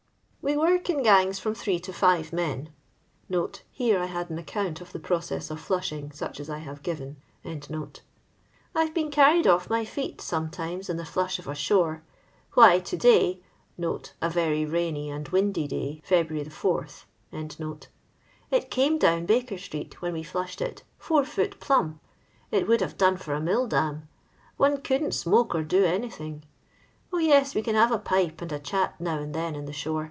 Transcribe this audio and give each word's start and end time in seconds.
We 0.43 0.57
work 0.57 0.89
in 0.89 1.03
gangs 1.03 1.37
from 1.37 1.53
three 1.53 1.79
to 1.81 1.93
five 1.93 2.33
men." 2.33 2.69
[Hat 3.31 3.61
I 3.79 4.07
had 4.07 4.31
an 4.31 4.39
account 4.39 4.81
of 4.81 4.91
the 4.91 4.97
proceaa 4.99 5.51
of 5.51 5.61
flashing, 5.61 6.11
sock 6.11 6.39
as 6.39 6.49
I 6.49 6.57
have 6.57 6.81
given.]" 6.81 7.17
I 7.45 7.53
'to 7.59 8.91
been 8.91 9.11
carried 9.11 9.45
oflTmy 9.45 9.85
feci 9.87 10.15
sometimes 10.19 10.89
in 10.89 10.97
the 10.97 11.05
flash 11.05 11.37
of 11.37 11.47
a 11.47 11.53
shore. 11.53 12.01
Why, 12.53 12.79
to 12.79 12.97
day," 12.97 13.39
(a 13.79 14.29
very 14.31 14.65
rainy 14.65 15.11
and 15.11 15.27
windy 15.29 15.67
day, 15.67 16.01
Feb. 16.09 16.51
4.) 16.51 16.87
"itoM 17.31 18.99
down 18.99 19.25
Baker 19.27 19.57
street, 19.59 20.01
when 20.01 20.13
we 20.13 20.23
flashed 20.23 20.59
it, 20.59 20.81
4 20.97 21.21
Ibsl 21.21 21.59
plomb. 21.59 21.99
It 22.49 22.67
would 22.67 22.81
have 22.81 22.97
done 22.97 23.17
for 23.17 23.35
a 23.35 23.39
mill 23.39 23.67
dam. 23.67 24.07
Om 24.59 24.77
couldn't 24.77 25.13
smoke 25.13 25.53
or 25.53 25.61
do 25.63 25.85
anything. 25.85 26.43
Oh, 27.13 27.19
yes, 27.19 27.53
we 27.53 27.61
cm 27.61 27.75
have 27.75 27.91
a 27.91 27.99
pipe 27.99 28.41
and 28.41 28.51
a 28.51 28.59
chat 28.59 28.99
now 28.99 29.19
and 29.19 29.35
then 29.35 29.53
in 29.53 29.65
the 29.65 29.71
sktn. 29.71 29.91